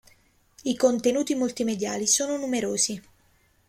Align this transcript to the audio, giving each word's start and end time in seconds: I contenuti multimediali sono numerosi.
I 0.63 0.75
contenuti 0.75 1.35
multimediali 1.35 2.07
sono 2.07 2.35
numerosi. 2.35 2.99